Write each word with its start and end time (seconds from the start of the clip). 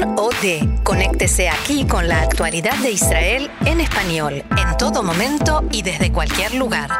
CAN 0.00 0.14
OD. 0.18 0.82
Conéctese 0.82 1.48
aquí 1.48 1.84
con 1.84 2.08
la 2.08 2.22
actualidad 2.22 2.76
de 2.78 2.92
Israel 2.92 3.50
en 3.64 3.80
español, 3.80 4.34
en 4.34 4.76
todo 4.78 5.02
momento 5.02 5.64
y 5.70 5.82
desde 5.82 6.12
cualquier 6.12 6.54
lugar. 6.54 6.90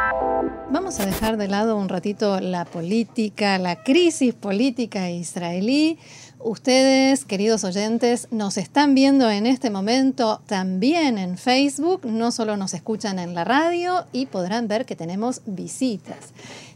Vamos 0.71 0.99
a 0.99 1.05
dejar 1.05 1.37
de 1.37 1.47
lado 1.47 1.77
un 1.77 1.89
ratito 1.89 2.39
la 2.39 2.65
política, 2.65 3.57
la 3.57 3.83
crisis 3.83 4.33
política 4.33 5.09
israelí. 5.09 5.99
Ustedes, 6.39 7.25
queridos 7.25 7.63
oyentes, 7.63 8.27
nos 8.31 8.57
están 8.57 8.93
viendo 8.93 9.29
en 9.29 9.45
este 9.45 9.69
momento 9.69 10.41
también 10.45 11.17
en 11.17 11.37
Facebook, 11.37 12.05
no 12.05 12.31
solo 12.31 12.55
nos 12.57 12.73
escuchan 12.73 13.19
en 13.19 13.33
la 13.33 13.43
radio 13.43 14.05
y 14.11 14.27
podrán 14.27 14.67
ver 14.67 14.85
que 14.85 14.95
tenemos 14.95 15.41
visitas. 15.45 16.33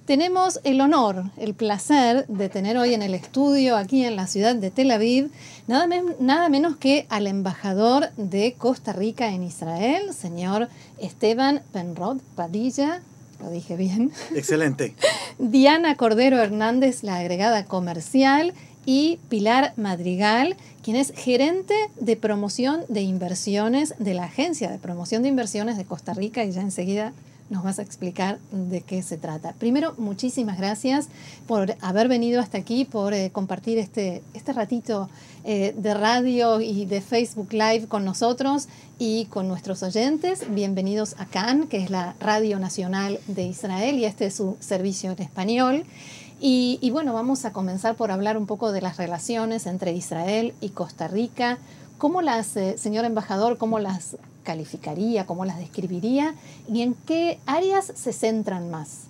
Tenemos 0.10 0.60
el 0.64 0.82
honor, 0.82 1.26
el 1.38 1.54
placer 1.54 2.26
de 2.26 2.50
tener 2.50 2.80
hoy 2.80 2.96
en 2.96 3.04
el 3.04 3.14
estudio, 3.14 3.78
aquí 3.78 4.04
en 4.04 4.16
la 4.16 4.26
ciudad 4.26 4.56
de 4.56 4.72
Tel 4.72 4.90
Aviv, 4.90 5.30
nada, 5.68 5.88
nada 6.20 6.50
menos 6.50 6.78
que 6.78 7.06
al 7.10 7.28
embajador 7.28 8.10
de 8.18 8.56
Costa 8.58 8.92
Rica 8.92 9.32
en 9.32 9.44
Israel, 9.44 10.12
señor 10.16 10.68
Esteban 10.98 11.62
Penrod 11.72 12.22
Padilla. 12.34 13.04
Lo 13.40 13.52
dije 13.52 13.76
bien. 13.76 14.12
Excelente. 14.34 14.96
Diana 15.38 15.96
Cordero 15.96 16.42
Hernández, 16.42 17.04
la 17.04 17.18
agregada 17.18 17.66
comercial, 17.66 18.56
y 18.88 19.20
Pilar 19.30 19.74
Madrigal, 19.76 20.56
quien 20.82 20.98
es 20.98 21.14
gerente 21.16 21.76
de 22.00 22.16
promoción 22.16 22.84
de 22.88 23.02
inversiones 23.02 23.94
de 24.00 24.16
la 24.16 24.24
Agencia 24.24 24.72
de 24.72 24.80
Promoción 24.80 25.22
de 25.22 25.30
Inversiones 25.30 25.78
de 25.78 25.86
Costa 25.86 26.16
Rica 26.16 26.44
y 26.44 26.52
ya 26.52 26.62
enseguida 26.62 27.14
nos 27.50 27.64
vas 27.64 27.80
a 27.80 27.82
explicar 27.82 28.40
de 28.52 28.82
qué 28.82 29.02
se 29.02 29.18
trata. 29.18 29.54
Primero, 29.54 29.96
muchísimas 29.98 30.58
gracias 30.58 31.08
por 31.48 31.76
haber 31.82 32.08
venido 32.08 32.42
hasta 32.42 32.58
aquí, 32.58 32.86
por 32.86 33.14
eh, 33.14 33.32
compartir 33.32 33.78
este, 33.78 34.22
este 34.34 34.54
ratito 34.54 35.10
eh, 35.44 35.74
de 35.78 35.94
radio 35.94 36.62
y 36.62 36.86
de 36.86 37.02
Facebook 37.02 37.52
Live 37.52 37.88
con 37.88 38.06
nosotros 38.06 38.68
y 39.00 39.26
con 39.26 39.48
nuestros 39.48 39.82
oyentes. 39.84 40.46
Bienvenidos 40.54 41.16
a 41.18 41.26
CAN, 41.26 41.68
que 41.68 41.78
es 41.84 41.90
la 41.90 42.16
Radio 42.20 42.60
Nacional 42.60 43.20
de 43.28 43.44
Israel 43.44 43.98
y 43.98 44.06
este 44.06 44.28
es 44.28 44.36
su 44.36 44.58
servicio 44.60 45.12
en 45.12 45.22
español. 45.22 45.86
Y, 46.42 46.90
bueno, 46.92 47.14
vamos 47.14 47.44
a 47.44 47.52
comenzar 47.52 47.96
por 47.96 48.12
hablar 48.12 48.38
un 48.38 48.46
poco 48.46 48.72
de 48.72 48.80
las 48.80 48.96
relaciones 48.96 49.66
entre 49.66 49.92
Israel 49.92 50.54
y 50.62 50.70
Costa 50.70 51.10
Rica. 51.10 51.58
¿Cómo 51.98 52.22
las, 52.22 52.56
eh, 52.56 52.78
señor 52.78 53.04
embajador, 53.04 53.58
cómo 53.58 53.78
las 53.80 54.16
calificaría, 54.50 55.28
cómo 55.28 55.46
las 55.46 55.60
describiría 55.60 56.34
y 56.68 56.82
en 56.82 56.96
qué 57.06 57.38
áreas 57.46 57.94
se 57.94 58.14
centran 58.14 58.72
más? 58.72 59.02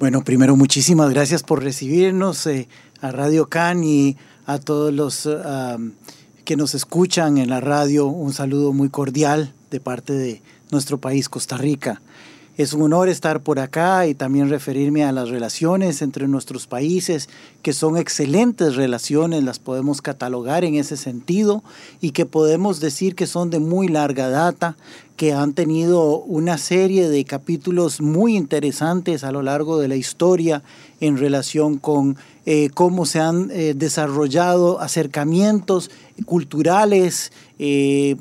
Bueno, 0.00 0.24
primero 0.24 0.56
muchísimas 0.56 1.10
gracias 1.10 1.44
por 1.44 1.62
recibirnos 1.62 2.44
eh, 2.48 2.66
a 3.00 3.12
Radio 3.12 3.48
CAN 3.48 3.84
y 3.84 4.16
a 4.44 4.58
todos 4.58 4.92
los 4.92 5.28
que 6.44 6.56
nos 6.56 6.74
escuchan 6.74 7.38
en 7.38 7.50
la 7.50 7.60
radio. 7.60 8.08
Un 8.08 8.32
saludo 8.32 8.72
muy 8.72 8.88
cordial 8.88 9.54
de 9.70 9.78
parte 9.78 10.12
de 10.12 10.42
nuestro 10.72 10.98
país, 10.98 11.28
Costa 11.28 11.56
Rica. 11.56 12.02
Es 12.56 12.72
un 12.72 12.80
honor 12.80 13.10
estar 13.10 13.42
por 13.42 13.58
acá 13.58 14.06
y 14.06 14.14
también 14.14 14.48
referirme 14.48 15.04
a 15.04 15.12
las 15.12 15.28
relaciones 15.28 16.00
entre 16.00 16.26
nuestros 16.26 16.66
países, 16.66 17.28
que 17.60 17.74
son 17.74 17.98
excelentes 17.98 18.76
relaciones, 18.76 19.44
las 19.44 19.58
podemos 19.58 20.00
catalogar 20.00 20.64
en 20.64 20.74
ese 20.74 20.96
sentido 20.96 21.62
y 22.00 22.12
que 22.12 22.24
podemos 22.24 22.80
decir 22.80 23.14
que 23.14 23.26
son 23.26 23.50
de 23.50 23.58
muy 23.58 23.88
larga 23.88 24.30
data, 24.30 24.78
que 25.16 25.34
han 25.34 25.52
tenido 25.52 26.20
una 26.20 26.56
serie 26.56 27.10
de 27.10 27.26
capítulos 27.26 28.00
muy 28.00 28.36
interesantes 28.36 29.22
a 29.22 29.32
lo 29.32 29.42
largo 29.42 29.78
de 29.78 29.88
la 29.88 29.96
historia 29.96 30.62
en 31.00 31.18
relación 31.18 31.76
con 31.76 32.16
eh, 32.46 32.70
cómo 32.72 33.04
se 33.04 33.20
han 33.20 33.50
eh, 33.50 33.74
desarrollado 33.76 34.80
acercamientos 34.80 35.90
culturales, 36.24 37.32
eh, 37.58 38.16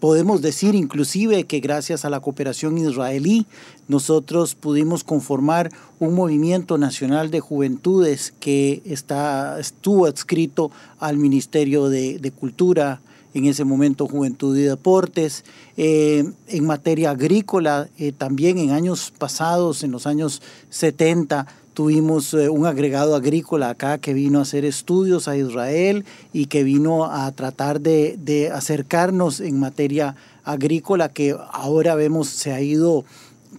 Podemos 0.00 0.42
decir 0.42 0.76
inclusive 0.76 1.44
que 1.44 1.58
gracias 1.58 2.04
a 2.04 2.10
la 2.10 2.20
cooperación 2.20 2.78
israelí 2.78 3.46
nosotros 3.88 4.54
pudimos 4.54 5.02
conformar 5.02 5.72
un 5.98 6.14
movimiento 6.14 6.78
nacional 6.78 7.32
de 7.32 7.40
juventudes 7.40 8.32
que 8.38 8.80
está, 8.84 9.58
estuvo 9.58 10.06
adscrito 10.06 10.70
al 11.00 11.16
Ministerio 11.16 11.88
de, 11.88 12.32
Cultura, 12.38 13.00
en 13.34 13.46
ese 13.46 13.64
momento 13.64 14.06
Juventud 14.06 14.56
y 14.56 14.62
Deportes. 14.62 15.44
Eh, 15.76 16.30
en 16.46 16.66
materia 16.66 17.10
agrícola, 17.10 17.88
eh, 17.98 18.12
también 18.12 18.58
en 18.58 18.70
años 18.70 19.12
pasados, 19.18 19.82
en 19.82 19.90
los 19.90 20.06
años 20.06 20.42
70, 20.70 21.46
Tuvimos 21.78 22.34
eh, 22.34 22.48
un 22.48 22.66
agregado 22.66 23.14
agrícola 23.14 23.70
acá 23.70 23.98
que 23.98 24.12
vino 24.12 24.40
a 24.40 24.42
hacer 24.42 24.64
estudios 24.64 25.28
a 25.28 25.36
Israel 25.36 26.04
y 26.32 26.46
que 26.46 26.64
vino 26.64 27.04
a 27.04 27.30
tratar 27.30 27.80
de, 27.80 28.50
acercarnos 28.52 29.38
en 29.38 29.60
materia 29.60 30.16
agrícola 30.42 31.08
que 31.08 31.36
ahora 31.52 31.94
vemos 31.94 32.30
se 32.30 32.52
ha 32.52 32.60
ido 32.60 33.04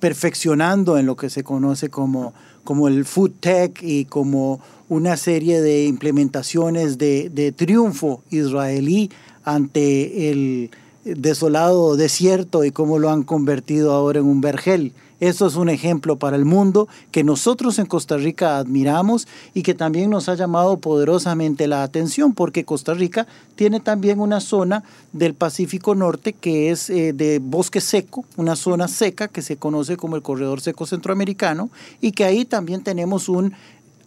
perfeccionando 0.02 0.98
en 0.98 1.06
lo 1.06 1.16
que 1.16 1.30
se 1.30 1.46
conoce 1.46 1.88
como, 1.88 2.34
como 2.66 2.90
el 2.90 3.06
food 3.06 3.32
tech 3.40 3.82
y 3.82 4.04
como 4.04 4.60
una 4.90 5.16
serie 5.16 5.62
de 5.62 5.86
implementaciones 5.86 6.98
de, 6.98 7.30
de 7.30 7.54
triunfo 7.54 8.22
israelí 8.32 9.10
ante 9.46 10.30
el 10.30 10.72
desolado 11.18 11.96
desierto 11.96 12.64
y 12.64 12.72
cómo 12.72 13.00
lo 13.00 13.10
han 13.10 13.24
convertido 13.24 13.94
ahora 13.94 14.20
en 14.20 14.26
un 14.26 14.42
vergel. 14.42 14.94
Eso 15.20 15.48
es 15.48 15.56
un 15.56 15.68
ejemplo 15.68 16.18
para 16.18 16.38
el 16.38 16.46
mundo 16.46 16.88
que 17.12 17.26
nosotros 17.26 17.78
en 17.78 17.88
Costa 17.88 18.16
Rica 18.16 18.58
admiramos 18.58 19.28
y 19.54 19.64
que 19.64 19.74
también 19.74 20.10
nos 20.10 20.30
ha 20.30 20.36
llamado 20.36 20.78
poderosamente 20.78 21.68
la 21.68 21.84
atención 21.84 22.34
porque 22.34 22.64
Costa 22.64 22.94
Rica 22.94 23.28
tiene 23.56 23.82
también 23.82 24.22
una 24.22 24.40
zona 24.40 24.84
del 25.12 25.34
Pacífico 25.34 25.94
Norte 25.94 26.32
que 26.32 26.72
es 26.72 26.90
eh, 26.90 27.12
de 27.12 27.40
bosque 27.40 27.82
seco, 27.82 28.24
una 28.38 28.56
zona 28.56 28.88
seca 28.88 29.28
que 29.28 29.42
se 29.42 29.58
conoce 29.58 29.98
como 29.98 30.16
el 30.16 30.22
Corredor 30.22 30.62
Seco 30.62 30.86
Centroamericano 30.86 31.70
y 32.00 32.14
que 32.14 32.24
ahí 32.24 32.46
también 32.46 32.82
tenemos 32.82 33.28
un 33.28 33.54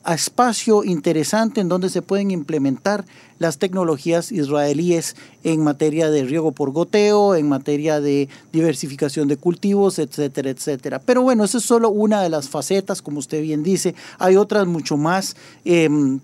espacio 0.07 0.85
interesante 0.85 1.61
en 1.61 1.69
donde 1.69 1.89
se 1.89 2.03
pueden 2.03 2.31
implementar 2.31 3.05
las 3.39 3.59
tecnologías 3.59 4.33
israelíes 4.33 5.17
en 5.43 5.63
materia 5.65 6.11
de 6.11 6.25
riego 6.25 6.53
por 6.53 6.71
goteo, 6.71 7.35
en 7.35 7.49
materia 7.49 8.01
de 8.01 8.29
diversificación 8.53 9.29
de 9.29 9.37
cultivos, 9.37 9.99
etcétera, 9.99 10.51
etcétera. 10.51 11.01
Pero 11.01 11.23
bueno, 11.23 11.45
esa 11.45 11.59
es 11.59 11.65
solo 11.65 11.91
una 11.91 12.23
de 12.23 12.29
las 12.29 12.49
facetas, 12.49 13.03
como 13.03 13.19
usted 13.19 13.43
bien 13.43 13.63
dice. 13.63 13.95
Hay 14.19 14.37
otras 14.37 14.67
mucho 14.67 14.97
más. 14.97 15.37
Em, 15.65 16.21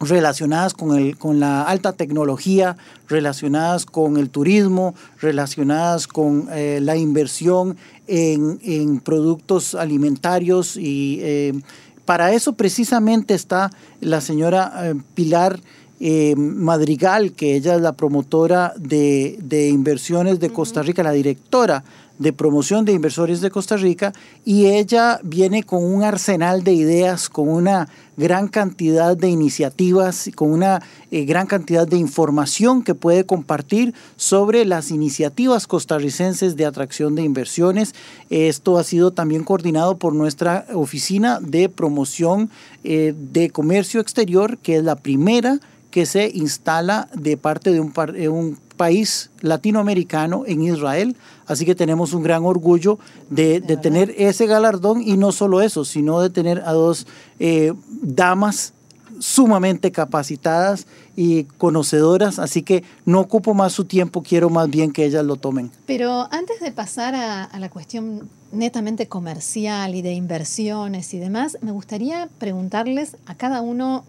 relacionadas 0.00 0.72
con, 0.72 0.98
el, 0.98 1.18
con 1.18 1.40
la 1.40 1.62
alta 1.62 1.92
tecnología, 1.92 2.76
relacionadas 3.06 3.84
con 3.84 4.16
el 4.16 4.30
turismo, 4.30 4.94
relacionadas 5.20 6.06
con 6.06 6.48
eh, 6.52 6.80
la 6.80 6.96
inversión 6.96 7.76
en, 8.06 9.00
productos 9.00 9.74
alimentarios 9.74 10.76
y 10.76 11.20
em, 11.22 11.62
para 12.10 12.32
eso 12.32 12.54
precisamente 12.54 13.34
está 13.34 13.70
la 14.00 14.20
señora 14.20 14.72
eh, 14.82 14.94
Pilar 15.14 15.60
eh, 16.00 16.34
Madrigal, 16.34 17.34
que 17.34 17.54
ella 17.54 17.76
es 17.76 17.80
la 17.80 17.92
promotora 17.92 18.74
de, 18.76 19.38
de 19.40 19.68
inversiones 19.68 20.40
de 20.40 20.50
Costa 20.50 20.82
Rica, 20.82 21.04
la 21.04 21.12
directora 21.12 21.84
de 22.20 22.34
promoción 22.34 22.84
de 22.84 22.92
inversores 22.92 23.40
de 23.40 23.50
Costa 23.50 23.78
Rica 23.78 24.12
y 24.44 24.66
ella 24.66 25.18
viene 25.24 25.62
con 25.62 25.82
un 25.82 26.04
arsenal 26.04 26.62
de 26.62 26.74
ideas, 26.74 27.30
con 27.30 27.48
una 27.48 27.88
gran 28.18 28.46
cantidad 28.48 29.16
de 29.16 29.30
iniciativas, 29.30 30.30
con 30.34 30.52
una 30.52 30.82
eh, 31.10 31.24
gran 31.24 31.46
cantidad 31.46 31.88
de 31.88 31.96
información 31.96 32.84
que 32.84 32.94
puede 32.94 33.24
compartir 33.24 33.94
sobre 34.16 34.66
las 34.66 34.90
iniciativas 34.90 35.66
costarricenses 35.66 36.56
de 36.56 36.66
atracción 36.66 37.14
de 37.14 37.22
inversiones. 37.22 37.94
Esto 38.28 38.76
ha 38.76 38.84
sido 38.84 39.12
también 39.12 39.42
coordinado 39.42 39.96
por 39.96 40.14
nuestra 40.14 40.66
oficina 40.74 41.40
de 41.40 41.70
promoción 41.70 42.50
eh, 42.84 43.14
de 43.16 43.48
comercio 43.48 43.98
exterior, 43.98 44.58
que 44.58 44.76
es 44.76 44.84
la 44.84 44.96
primera 44.96 45.58
que 45.90 46.06
se 46.06 46.30
instala 46.34 47.08
de 47.14 47.36
parte 47.36 47.72
de 47.72 47.80
un, 47.80 47.92
de 47.92 48.28
un 48.28 48.58
país 48.76 49.30
latinoamericano 49.40 50.44
en 50.46 50.62
Israel. 50.62 51.16
Así 51.46 51.66
que 51.66 51.74
tenemos 51.74 52.12
un 52.14 52.22
gran 52.22 52.44
orgullo 52.44 52.98
de, 53.28 53.60
tener 53.82 54.14
ese 54.16 54.46
galardón 54.46 55.02
y 55.02 55.16
no 55.16 55.32
solo 55.32 55.60
eso, 55.60 55.84
sino 55.84 56.20
de 56.20 56.30
tener 56.30 56.62
a 56.64 56.72
dos 56.72 57.06
eh, 57.38 57.74
damas 58.02 58.72
sumamente 59.18 59.92
capacitadas 59.92 60.86
y 61.14 61.44
conocedoras, 61.44 62.38
así 62.38 62.62
que 62.62 62.84
no 63.04 63.20
ocupo 63.20 63.52
más 63.52 63.74
su 63.74 63.84
tiempo, 63.84 64.22
quiero 64.22 64.48
más 64.48 64.70
bien 64.70 64.92
que 64.92 65.04
ellas 65.04 65.24
lo 65.26 65.36
tomen. 65.36 65.70
Pero 65.86 66.26
antes 66.30 66.60
de 66.60 66.72
pasar 66.72 67.14
a, 67.14 67.44
a 67.44 67.58
la 67.58 67.68
cuestión 67.68 68.30
netamente 68.50 69.08
comercial 69.08 69.94
y 69.94 70.00
de 70.00 70.14
inversiones 70.14 71.12
y 71.12 71.18
demás, 71.18 71.58
me 71.60 71.70
gustaría 71.70 72.30
preguntarles 72.38 73.18
a 73.26 73.34
cada 73.34 73.60
uno 73.60 74.04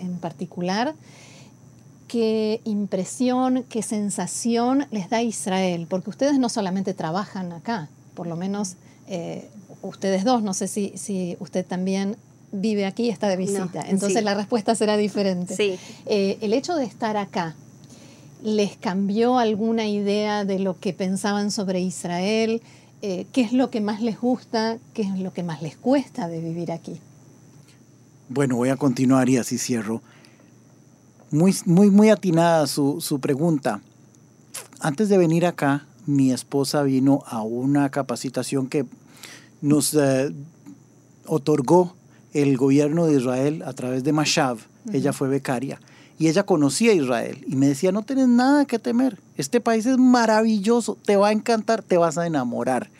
en 0.00 0.18
particular, 0.18 0.94
qué 2.08 2.60
impresión, 2.64 3.64
qué 3.68 3.82
sensación 3.82 4.86
les 4.90 5.08
da 5.10 5.22
Israel, 5.22 5.86
porque 5.88 6.10
ustedes 6.10 6.38
no 6.38 6.48
solamente 6.48 6.94
trabajan 6.94 7.52
acá, 7.52 7.88
por 8.14 8.26
lo 8.26 8.36
menos 8.36 8.76
eh, 9.08 9.48
ustedes 9.82 10.24
dos, 10.24 10.42
no 10.42 10.54
sé 10.54 10.68
si, 10.68 10.92
si 10.96 11.36
usted 11.40 11.64
también 11.64 12.16
vive 12.52 12.86
aquí 12.86 13.04
y 13.04 13.10
está 13.10 13.28
de 13.28 13.36
visita, 13.36 13.84
entonces 13.88 14.22
la 14.22 14.34
respuesta 14.34 14.74
será 14.74 14.96
diferente. 14.96 15.56
Sí. 15.56 15.78
Eh, 16.06 16.38
el 16.40 16.52
hecho 16.52 16.76
de 16.76 16.84
estar 16.84 17.16
acá, 17.16 17.56
les 18.42 18.76
cambió 18.76 19.38
alguna 19.38 19.86
idea 19.86 20.44
de 20.44 20.58
lo 20.58 20.78
que 20.78 20.92
pensaban 20.92 21.50
sobre 21.50 21.80
Israel, 21.80 22.60
eh, 23.00 23.26
qué 23.32 23.40
es 23.40 23.52
lo 23.54 23.70
que 23.70 23.80
más 23.80 24.02
les 24.02 24.20
gusta, 24.20 24.78
qué 24.92 25.02
es 25.02 25.18
lo 25.18 25.32
que 25.32 25.42
más 25.42 25.62
les 25.62 25.76
cuesta 25.76 26.28
de 26.28 26.40
vivir 26.40 26.70
aquí. 26.70 27.00
Bueno, 28.28 28.56
voy 28.56 28.68
a 28.68 28.76
continuar 28.76 29.28
y 29.30 29.38
así 29.38 29.58
cierro. 29.58 30.02
Muy, 31.34 31.52
muy, 31.64 31.90
muy 31.90 32.10
atinada 32.10 32.64
su, 32.68 33.00
su 33.00 33.18
pregunta. 33.18 33.80
Antes 34.78 35.08
de 35.08 35.18
venir 35.18 35.46
acá, 35.46 35.84
mi 36.06 36.30
esposa 36.30 36.84
vino 36.84 37.24
a 37.26 37.42
una 37.42 37.90
capacitación 37.90 38.68
que 38.68 38.86
nos 39.60 39.94
eh, 39.94 40.32
otorgó 41.26 41.96
el 42.34 42.56
gobierno 42.56 43.06
de 43.06 43.16
Israel 43.16 43.64
a 43.66 43.72
través 43.72 44.04
de 44.04 44.12
Mashav. 44.12 44.58
Ella 44.92 45.12
fue 45.12 45.26
becaria 45.26 45.80
y 46.20 46.28
ella 46.28 46.44
conocía 46.44 46.92
a 46.92 46.94
Israel 46.94 47.44
y 47.48 47.56
me 47.56 47.66
decía, 47.66 47.90
no 47.90 48.02
tienes 48.02 48.28
nada 48.28 48.64
que 48.64 48.78
temer, 48.78 49.18
este 49.36 49.60
país 49.60 49.86
es 49.86 49.98
maravilloso, 49.98 50.96
te 51.04 51.16
va 51.16 51.30
a 51.30 51.32
encantar, 51.32 51.82
te 51.82 51.96
vas 51.96 52.16
a 52.16 52.28
enamorar. 52.28 52.90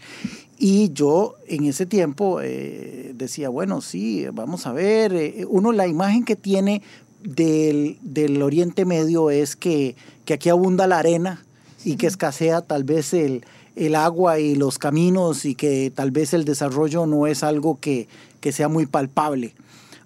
Y 0.59 0.93
yo 0.93 1.35
en 1.49 1.65
ese 1.65 1.85
tiempo 1.85 2.41
eh, 2.41 3.13
decía, 3.15 3.49
bueno, 3.49 3.81
sí, 3.81 4.27
vamos 4.33 4.67
a 4.67 4.73
ver, 4.73 5.13
eh, 5.13 5.45
uno 5.49 5.73
la 5.73 5.87
imagen 5.87 6.25
que 6.25 6.37
tiene 6.37 6.81
del, 7.25 7.99
del 8.03 8.41
Oriente 8.43 8.85
Medio 8.85 9.31
es 9.31 9.57
que, 9.57 9.97
que 10.25 10.35
aquí 10.35 10.49
abunda 10.49 10.87
la 10.87 10.99
arena, 10.99 11.45
y 11.85 11.97
que 11.97 12.07
escasea 12.07 12.63
tal 12.63 12.83
vez 12.83 13.15
el, 13.15 13.45
el 13.77 13.95
agua 13.95 14.39
y 14.41 14.57
los 14.57 14.79
caminos 14.79 15.45
y 15.45 15.55
que 15.55 15.93
tal 15.95 16.11
vez 16.11 16.33
el 16.35 16.45
desarrollo 16.45 17.07
no 17.07 17.27
es 17.27 17.45
algo 17.45 17.79
que, 17.79 18.09
que 18.41 18.53
sea 18.53 18.69
muy 18.69 18.87
palpable. 18.87 19.55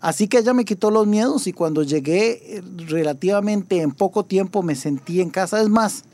Así 0.00 0.28
que 0.28 0.38
ella 0.38 0.52
me 0.52 0.64
quitó 0.64 0.90
los 0.90 1.06
miedos 1.06 1.46
y 1.46 1.52
cuando 1.52 1.82
llegué 1.82 2.56
eh, 2.56 2.62
relativamente 2.86 3.80
en 3.80 3.92
poco 3.92 4.24
tiempo 4.24 4.62
me 4.62 4.74
sentí 4.74 5.20
en 5.20 5.30
casa. 5.30 5.60
Es 5.60 5.68
más, 5.68 6.04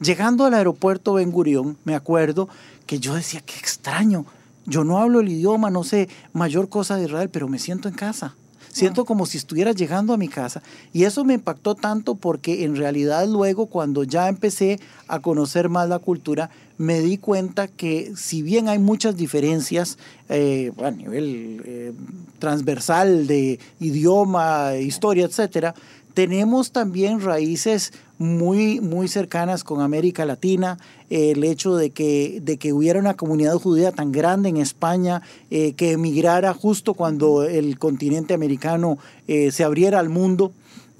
llegando 0.00 0.44
al 0.44 0.54
aeropuerto 0.54 1.14
Ben 1.14 1.30
Gurión, 1.30 1.78
me 1.84 1.94
acuerdo 1.94 2.48
que 2.86 2.98
yo 2.98 3.14
decía, 3.14 3.42
qué 3.44 3.58
extraño, 3.58 4.26
yo 4.66 4.84
no 4.84 4.98
hablo 4.98 5.20
el 5.20 5.28
idioma, 5.28 5.70
no 5.70 5.84
sé 5.84 6.08
mayor 6.32 6.68
cosa 6.68 6.96
de 6.96 7.04
Israel, 7.04 7.30
pero 7.30 7.48
me 7.48 7.58
siento 7.58 7.88
en 7.88 7.94
casa. 7.94 8.34
Siento 8.74 9.04
como 9.04 9.24
si 9.24 9.38
estuviera 9.38 9.70
llegando 9.70 10.12
a 10.12 10.16
mi 10.16 10.26
casa. 10.26 10.60
Y 10.92 11.04
eso 11.04 11.24
me 11.24 11.34
impactó 11.34 11.76
tanto 11.76 12.16
porque 12.16 12.64
en 12.64 12.74
realidad 12.74 13.24
luego 13.28 13.66
cuando 13.66 14.02
ya 14.02 14.28
empecé 14.28 14.80
a 15.06 15.20
conocer 15.20 15.68
más 15.68 15.88
la 15.88 16.00
cultura, 16.00 16.50
me 16.76 16.98
di 16.98 17.18
cuenta 17.18 17.68
que 17.68 18.12
si 18.16 18.42
bien 18.42 18.68
hay 18.68 18.80
muchas 18.80 19.16
diferencias 19.16 19.96
eh, 20.28 20.72
a 20.82 20.90
nivel 20.90 21.62
eh, 21.64 21.92
transversal 22.40 23.28
de 23.28 23.60
idioma, 23.78 24.74
historia, 24.74 25.26
etcétera, 25.26 25.76
tenemos 26.14 26.70
también 26.70 27.20
raíces 27.20 27.92
muy, 28.18 28.80
muy 28.80 29.08
cercanas 29.08 29.64
con 29.64 29.80
América 29.80 30.24
Latina, 30.24 30.78
el 31.10 31.42
hecho 31.42 31.76
de 31.76 31.90
que, 31.90 32.40
de 32.42 32.56
que 32.56 32.72
hubiera 32.72 33.00
una 33.00 33.14
comunidad 33.14 33.54
judía 33.54 33.90
tan 33.90 34.12
grande 34.12 34.48
en 34.48 34.56
España, 34.56 35.22
eh, 35.50 35.72
que 35.72 35.92
emigrara 35.92 36.54
justo 36.54 36.94
cuando 36.94 37.42
el 37.42 37.78
continente 37.78 38.32
americano 38.32 38.98
eh, 39.26 39.50
se 39.50 39.64
abriera 39.64 39.98
al 39.98 40.08
mundo. 40.08 40.52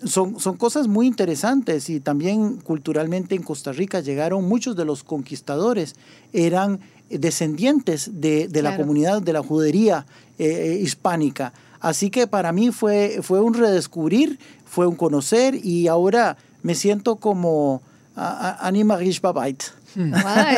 Son, 0.05 0.38
son, 0.38 0.56
cosas 0.56 0.88
muy 0.88 1.06
interesantes 1.06 1.88
y 1.88 2.00
también 2.00 2.56
culturalmente 2.56 3.37
en 3.37 3.43
Costa 3.43 3.72
Rica 3.72 4.00
llegaron 4.00 4.44
muchos 4.44 4.76
de 4.76 4.84
los 4.84 5.02
conquistadores, 5.02 5.94
eran 6.32 6.81
descendientes 7.08 8.20
de, 8.20 8.49
de 8.49 8.62
la 8.62 8.76
comunidad 8.76 9.22
de 9.22 9.32
la 9.32 9.43
judería 9.43 10.05
eh, 10.38 10.78
hispánica. 10.82 11.52
Así 11.84 12.08
que 12.08 12.26
para 12.26 12.50
mí 12.52 12.70
fue, 12.70 13.19
fue 13.20 13.42
un 13.42 13.52
redescubrir, 13.52 14.38
fue 14.64 14.86
un 14.86 14.96
conocer 14.96 15.54
y 15.54 15.86
ahora 15.86 16.38
me 16.62 16.75
siento 16.75 17.16
como 17.16 17.82
Anima 18.16 18.96
Rish 18.96 19.20
Babait. 19.20 19.62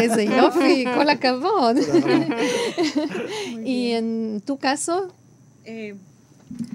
ese 0.01 0.27
yofi, 0.27 0.85
con 0.85 1.05
la 1.05 1.19
y 3.65 3.91
en 3.91 4.41
tu 4.47 4.57
caso, 4.57 5.13
eh, 5.65 5.97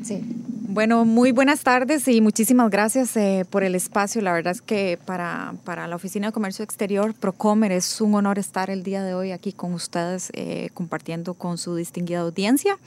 sí. 0.04 0.22
Bueno, 0.68 1.06
muy 1.06 1.32
buenas 1.32 1.64
tardes 1.64 2.06
y 2.10 2.20
muchísimas 2.20 2.70
gracias 2.70 3.16
eh, 3.16 3.46
por 3.50 3.64
el 3.64 3.74
espacio. 3.74 4.22
La 4.22 4.34
verdad 4.34 4.52
es 4.52 4.62
que 4.62 5.00
para, 5.06 5.54
para, 5.64 5.88
la 5.88 5.96
Oficina 5.96 6.28
de 6.28 6.34
Comercio 6.34 6.64
Exterior, 6.64 7.14
Procomer, 7.14 7.72
es 7.72 8.02
un 8.02 8.16
honor 8.16 8.38
estar 8.38 8.70
el 8.70 8.84
día 8.84 9.02
de 9.02 9.14
hoy 9.14 9.32
aquí 9.32 9.54
con 9.54 9.74
ustedes 9.74 10.30
eh, 10.34 10.72
compartiendo 10.74 11.36
con 11.36 11.58
su 11.58 11.78
distinguida 11.78 12.20
audiencia. 12.20 12.78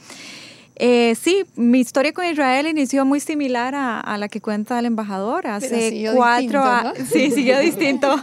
Eh, 0.77 1.15
sí, 1.15 1.45
mi 1.55 1.79
historia 1.79 2.11
con 2.13 2.25
Israel 2.25 2.67
inició 2.67 3.05
muy 3.05 3.19
similar 3.19 3.73
a, 3.75 4.17
la 4.17 4.27
que 4.27 4.41
cuenta 4.41 4.77
el 4.79 4.85
embajador. 4.85 5.47
Hace 5.47 6.11
cuatro 6.13 6.63
años. 6.63 6.93
Sí, 7.11 7.31
siguió 7.31 7.59
distinto. 7.61 8.15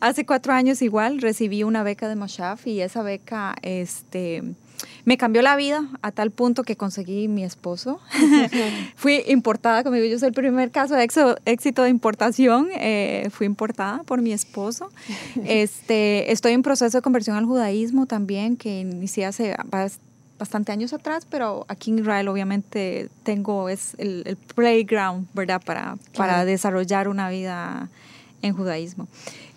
Hace 0.00 0.26
cuatro 0.26 0.52
años 0.52 0.82
igual 0.82 1.20
recibí 1.20 1.62
una 1.62 1.82
beca 1.82 2.08
de 2.08 2.16
Moshaf 2.16 2.66
y 2.66 2.80
esa 2.80 3.02
beca 3.02 3.54
este, 3.62 4.42
me 5.04 5.16
cambió 5.16 5.42
la 5.42 5.54
vida 5.56 5.88
a 6.02 6.10
tal 6.10 6.30
punto 6.30 6.64
que 6.64 6.76
conseguí 6.76 7.28
mi 7.28 7.44
esposo. 7.44 8.00
fui 8.96 9.22
importada 9.28 9.84
conmigo. 9.84 10.04
Yo 10.06 10.18
soy 10.18 10.28
el 10.28 10.34
primer 10.34 10.70
caso 10.70 10.94
de 10.94 11.04
éxito 11.04 11.82
de 11.82 11.88
importación. 11.88 12.68
Eh, 12.74 13.28
fui 13.30 13.46
importada 13.46 14.02
por 14.04 14.22
mi 14.22 14.32
esposo. 14.32 14.90
Este, 15.44 16.32
estoy 16.32 16.52
en 16.52 16.62
proceso 16.62 16.98
de 16.98 17.02
conversión 17.02 17.36
al 17.36 17.44
judaísmo 17.44 18.06
también, 18.06 18.56
que 18.56 18.80
inicié 18.80 19.26
hace 19.26 19.54
bastante 20.42 20.72
años 20.72 20.92
atrás, 20.92 21.24
pero 21.30 21.64
aquí 21.68 21.92
en 21.92 22.00
Israel 22.00 22.26
obviamente 22.26 23.08
tengo 23.22 23.68
es 23.68 23.94
el, 23.98 24.36
playground, 24.56 25.28
¿verdad? 25.34 25.62
Para, 25.64 25.96
para 26.16 26.44
desarrollar 26.44 27.06
una 27.06 27.30
vida 27.30 27.88
en 28.42 28.54
judaísmo. 28.54 29.06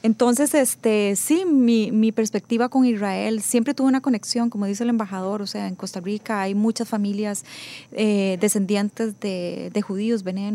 Entonces, 0.03 0.53
este, 0.53 1.15
sí, 1.15 1.45
mi, 1.45 1.91
mi, 1.91 2.11
perspectiva 2.11 2.69
con 2.69 2.85
Israel 2.85 3.41
siempre 3.41 3.73
tuvo 3.73 3.87
una 3.87 4.01
conexión, 4.01 4.51
como 4.51 4.67
dice 4.67 4.83
el 4.83 4.89
embajador, 4.91 5.41
o 5.41 5.47
sea, 5.47 5.67
en 5.67 5.73
Costa 5.73 5.99
Rica 5.99 6.41
hay 6.41 6.53
muchas 6.53 6.88
familias 6.88 7.43
eh, 7.91 8.38
descendientes 8.39 9.19
de, 9.19 9.71
de 9.73 9.81
judíos, 9.81 10.21
Bene 10.21 10.53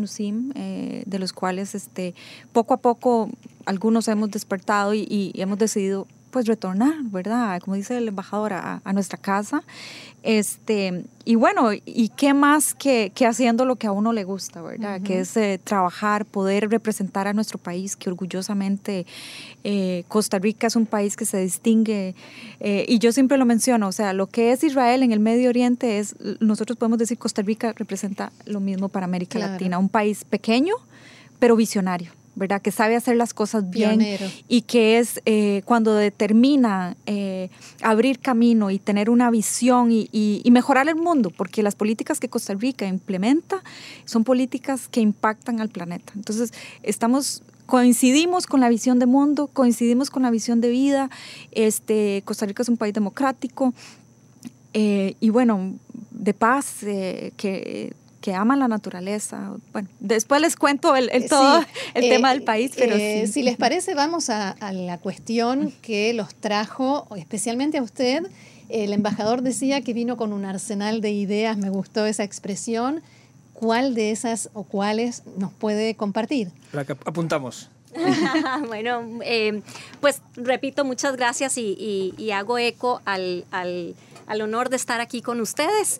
eh, 0.55 1.03
de 1.05 1.19
los 1.19 1.33
cuales 1.33 1.75
este, 1.75 2.15
poco 2.53 2.73
a 2.73 2.77
poco 2.77 3.29
algunos 3.65 4.07
hemos 4.07 4.31
despertado 4.31 4.93
y, 4.93 5.05
y 5.09 5.41
hemos 5.41 5.57
decidido 5.57 6.07
pues 6.31 6.47
retornar, 6.47 6.95
¿verdad? 7.03 7.59
Como 7.61 7.75
dice 7.75 7.97
el 7.97 8.07
embajador, 8.07 8.53
a, 8.53 8.81
nuestra 8.93 9.17
casa. 9.17 9.63
Este, 10.23 11.05
y 11.25 11.35
bueno, 11.35 11.69
¿y 11.73 12.09
qué 12.09 12.33
más 12.33 12.73
que, 12.73 13.11
que, 13.13 13.25
haciendo 13.25 13.65
lo 13.65 13.75
que 13.75 13.87
a 13.87 13.91
uno 13.91 14.13
le 14.13 14.23
gusta, 14.23 14.61
¿verdad? 14.61 15.01
Que 15.01 15.19
es 15.19 15.35
eh, 15.37 15.59
trabajar, 15.63 16.25
poder 16.25 16.69
representar 16.69 17.27
a 17.27 17.33
nuestro 17.33 17.57
país, 17.57 17.95
que 17.95 18.09
orgullosamente 18.09 19.05
eh, 19.63 20.03
Costa 20.07 20.39
Rica 20.39 20.67
es 20.67 20.75
un 20.75 20.85
país 20.85 21.15
que 21.15 21.25
se 21.25 21.41
distingue, 21.41 22.15
eh, 22.59 22.85
y 22.87 22.99
yo 22.99 23.11
siempre 23.11 23.37
lo 23.37 23.45
menciono, 23.45 23.87
o 23.87 23.91
sea, 23.91 24.13
lo 24.13 24.27
que 24.27 24.51
es 24.51 24.63
Israel 24.63 25.03
en 25.03 25.11
el 25.11 25.19
Medio 25.19 25.49
Oriente 25.49 25.99
es, 25.99 26.15
nosotros 26.39 26.77
podemos 26.77 26.97
decir 26.97 27.17
Costa 27.17 27.41
Rica 27.41 27.73
representa 27.75 28.31
lo 28.45 28.59
mismo 28.59 28.89
para 28.89 29.05
América 29.05 29.39
Latina, 29.39 29.77
un 29.77 29.89
país 29.89 30.23
pequeño, 30.25 30.75
pero 31.39 31.55
visionario. 31.55 32.20
¿Verdad? 32.35 32.61
Que 32.61 32.71
sabe 32.71 32.95
hacer 32.95 33.17
las 33.17 33.33
cosas 33.33 33.69
bien 33.69 34.01
y 34.47 34.61
que 34.61 34.99
es 34.99 35.21
eh, 35.25 35.61
cuando 35.65 35.95
determina 35.95 36.95
eh, 37.05 37.49
abrir 37.81 38.19
camino 38.19 38.71
y 38.71 38.79
tener 38.79 39.09
una 39.09 39.29
visión 39.29 39.91
y, 39.91 40.09
y, 40.11 40.49
mejorar 40.51 40.87
el 40.87 40.95
mundo, 40.95 41.29
porque 41.29 41.63
las 41.63 41.75
políticas 41.75 42.19
que 42.19 42.29
Costa 42.29 42.53
Rica 42.53 42.85
implementa 42.85 43.63
son 44.05 44.23
políticas 44.23 44.87
que 44.87 45.01
impactan 45.01 45.59
al 45.61 45.69
planeta. 45.69 46.13
Entonces, 46.15 46.53
estamos 46.83 47.43
coincidimos 47.65 48.47
con 48.47 48.59
la 48.59 48.67
visión 48.67 48.99
de 48.99 49.05
mundo, 49.05 49.47
coincidimos 49.47 50.09
con 50.09 50.23
la 50.23 50.31
visión 50.31 50.59
de 50.59 50.69
vida. 50.69 51.09
Este, 51.51 52.21
Costa 52.25 52.45
Rica 52.45 52.63
es 52.63 52.69
un 52.69 52.75
país 52.75 52.93
democrático 52.93 53.73
eh, 54.73 55.15
y 55.21 55.29
bueno, 55.29 55.73
de 56.11 56.33
paz, 56.33 56.79
que 56.81 57.93
que 58.21 58.35
aman 58.35 58.59
la 58.59 58.67
naturaleza. 58.67 59.51
Bueno, 59.73 59.89
después 59.99 60.39
les 60.39 60.55
cuento 60.55 60.95
el, 60.95 61.09
el 61.11 61.27
todo 61.27 61.65
el 61.93 62.07
tema 62.07 62.29
del 62.29 62.43
eh, 62.43 62.45
país, 62.45 62.71
pero 62.77 62.95
eh, 62.95 63.27
Si 63.27 63.41
les 63.43 63.57
parece, 63.57 63.95
vamos 63.95 64.29
a, 64.29 64.55
la 64.71 64.99
cuestión 64.99 65.73
que 65.81 66.13
los 66.13 66.33
trajo, 66.35 67.07
especialmente 67.17 67.79
a 67.79 67.83
usted. 67.83 68.23
El 68.69 68.93
embajador 68.93 69.41
decía 69.41 69.81
que 69.81 69.93
vino 69.93 70.15
con 70.15 70.31
un 70.31 70.45
arsenal 70.45 71.01
de 71.01 71.11
ideas, 71.11 71.57
me 71.57 71.69
gustó 71.69 72.05
esa 72.05 72.23
expresión. 72.23 73.01
¿Cuál 73.53 73.93
de 73.93 74.11
esas 74.11 74.49
o 74.53 74.63
cuáles 74.63 75.23
nos 75.37 75.51
puede 75.51 75.93
compartir? 75.95 76.51
La 76.71 76.85
que 76.85 76.93
apuntamos. 76.93 77.69
bueno, 78.67 79.19
eh, 79.23 79.61
pues 79.99 80.21
repito, 80.35 80.85
muchas 80.85 81.15
gracias 81.15 81.57
y, 81.57 82.31
hago 82.33 82.57
eco 82.57 83.01
al, 83.05 83.45
al, 83.51 83.95
al, 84.25 84.41
honor 84.41 84.69
de 84.69 84.77
estar 84.77 85.01
aquí 85.01 85.21
con 85.21 85.41
ustedes. 85.41 85.99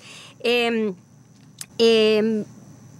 Em, 1.83 2.45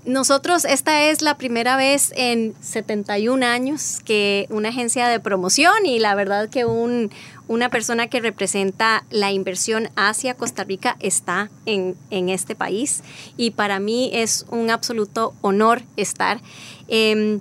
nosotros, 0.05 0.65
esta 0.65 1.03
es 1.03 1.21
la 1.21 1.37
primera 1.37 1.77
vez 1.77 2.11
en 2.15 2.55
71 2.61 3.45
años 3.45 3.99
que 4.03 4.47
una 4.49 4.69
agencia 4.69 5.07
de 5.07 5.19
promoción 5.19 5.85
y 5.85 5.99
la 5.99 6.15
verdad 6.15 6.49
que 6.49 6.65
un, 6.65 7.11
una 7.47 7.69
persona 7.69 8.07
que 8.07 8.19
representa 8.19 9.03
la 9.11 9.31
inversión 9.31 9.89
hacia 9.95 10.33
Costa 10.33 10.63
Rica 10.63 10.97
está 10.99 11.51
en, 11.67 11.95
este 12.09 12.55
país 12.55 13.03
y 13.37 13.51
para 13.51 13.79
mí 13.79 14.09
es 14.13 14.47
un 14.49 14.71
absoluto 14.71 15.35
honor 15.41 15.83
estar. 15.95 16.41
Em, 16.87 17.39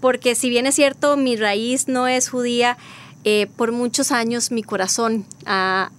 porque 0.00 0.34
si 0.34 0.50
bien 0.50 0.66
es 0.66 0.74
cierto, 0.74 1.16
mi 1.16 1.36
raíz 1.36 1.86
no 1.86 2.08
es 2.08 2.28
judía, 2.28 2.78
eh, 3.22 3.48
por 3.54 3.70
muchos 3.70 4.12
años 4.12 4.50
mi 4.50 4.62
corazón 4.62 5.26
ha, 5.44 5.90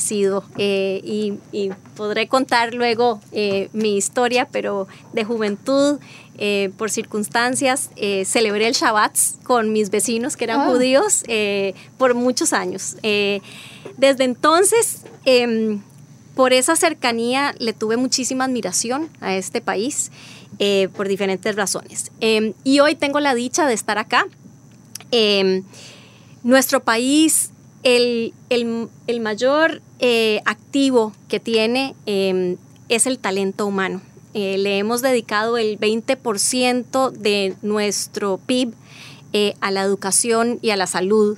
sido, 0.00 0.42
eh, 0.56 1.00
y, 1.04 1.70
podré 1.96 2.26
contar 2.26 2.74
luego 2.74 3.20
eh, 3.32 3.68
mi 3.72 3.96
historia, 3.96 4.48
pero 4.50 4.88
de 5.12 5.24
juventud, 5.24 6.00
por 6.76 6.90
circunstancias, 6.90 7.90
celebré 8.24 8.68
el 8.68 8.74
Shabbat 8.74 9.16
con 9.42 9.72
mis 9.72 9.90
vecinos 9.90 10.36
que 10.36 10.44
eran 10.44 10.60
ah. 10.60 10.66
judíos 10.66 11.24
por 11.96 12.14
muchos 12.14 12.52
años. 12.52 12.96
desde 13.02 14.24
entonces, 14.24 15.02
em, 15.24 15.82
por 16.36 16.52
esa 16.52 16.76
cercanía, 16.76 17.56
le 17.58 17.72
tuve 17.72 17.96
muchísima 17.96 18.44
admiración 18.44 19.10
a 19.20 19.34
este 19.34 19.60
país 19.60 20.12
por 20.94 21.08
diferentes 21.08 21.56
razones. 21.56 22.12
Em, 22.20 22.54
y 22.62 22.78
hoy 22.78 22.94
tengo 22.94 23.18
la 23.18 23.34
dicha 23.34 23.66
de 23.66 23.74
estar 23.74 23.98
acá. 23.98 24.26
Nuestro 26.48 26.80
país, 26.80 27.50
el, 27.82 28.32
mayor 29.20 29.82
eh, 29.98 30.40
activo 30.46 31.12
que 31.28 31.40
tiene 31.40 31.94
em, 32.06 32.56
es 32.88 33.06
el 33.06 33.18
talento 33.18 33.66
humano. 33.66 34.00
Eh, 34.32 34.56
le 34.56 34.78
hemos 34.78 35.02
dedicado 35.02 35.58
el 35.58 35.78
20% 35.78 37.10
de 37.10 37.54
nuestro 37.60 38.38
PIB 38.38 38.72
eh, 39.34 39.56
a 39.60 39.70
la 39.70 39.82
educación 39.82 40.58
y 40.62 40.70
a 40.70 40.78
la 40.78 40.86
salud. 40.86 41.36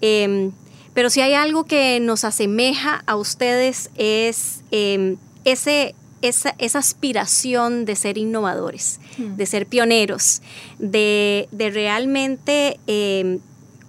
Em, 0.00 0.52
pero 0.94 1.10
si 1.10 1.20
hay 1.20 1.34
algo 1.34 1.64
que 1.64 1.98
nos 1.98 2.22
asemeja 2.22 3.02
a 3.06 3.16
ustedes 3.16 3.90
es 3.96 4.62
em, 4.70 5.16
ese, 5.44 5.96
esa, 6.22 6.78
aspiración 6.78 7.86
de 7.86 7.96
ser 7.96 8.18
innovadores, 8.18 9.00
mm. 9.18 9.34
de 9.34 9.46
ser 9.46 9.66
pioneros, 9.66 10.42
de, 10.78 11.48
de 11.50 11.70
realmente 11.70 12.78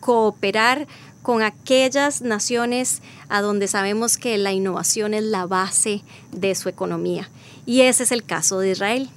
cooperar 0.05 0.87
con 1.23 1.41
aquellas 1.41 2.21
naciones 2.21 3.01
a 3.27 3.41
donde 3.41 3.67
sabemos 3.67 4.17
que 4.17 4.37
la 4.37 4.53
innovación 4.53 5.15
es 5.15 5.23
la 5.23 5.47
base 5.47 6.03
de 6.31 6.53
su 6.53 6.69
economía. 6.69 7.31
Y 7.65 7.81
ese 7.81 8.03
es 8.03 8.11
el 8.11 8.23
caso 8.23 8.59
de 8.59 8.69
Israel. 8.69 9.09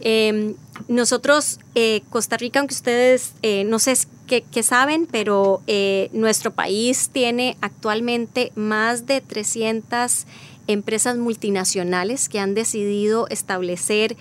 Em, 0.00 0.54
nosotros, 0.88 1.60
eh, 1.74 2.00
Costa 2.08 2.38
Rica, 2.38 2.60
aunque 2.60 2.74
ustedes 2.74 3.34
eh, 3.42 3.64
no 3.64 3.78
sé 3.78 3.94
qué, 4.26 4.62
saben, 4.62 5.06
pero 5.06 5.60
eh, 5.66 6.08
nuestro 6.14 6.50
país 6.52 7.10
tiene 7.12 7.58
actualmente 7.60 8.50
más 8.54 9.04
de 9.04 9.20
300 9.20 10.24
empresas 10.68 11.18
multinacionales 11.18 12.30
que 12.30 12.38
han 12.38 12.54
decidido 12.54 13.28
establecer 13.28 14.16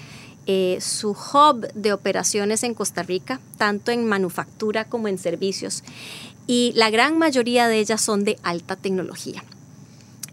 eh, 0.48 0.80
su 0.82 1.12
hub 1.12 1.72
de 1.74 1.94
operaciones 1.94 2.64
en 2.64 2.74
Costa 2.74 3.04
Rica, 3.04 3.40
tanto 3.58 3.92
en 3.92 4.08
manufactura 4.08 4.86
como 4.86 5.08
en 5.08 5.18
servicios. 5.20 5.84
Y 6.48 6.74
la 6.76 6.90
gran 6.90 7.18
mayoría 7.20 7.68
de 7.68 7.78
ellas 7.78 8.02
son 8.02 8.24
de 8.24 8.38
alta 8.42 8.76
tecnología. 8.76 9.44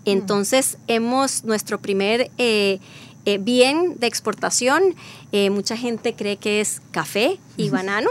Entonces, 0.06 0.78
hemos 0.86 1.44
nuestro 1.44 1.78
primer 1.80 2.30
eh, 2.38 2.80
eh, 3.26 3.36
bien 3.38 3.96
de 3.98 4.06
exportación. 4.06 4.94
mucha 5.50 5.76
gente 5.76 6.14
cree 6.14 6.38
que 6.38 6.62
es 6.62 6.80
café 6.90 7.38
y 7.58 7.68
banano, 7.68 8.08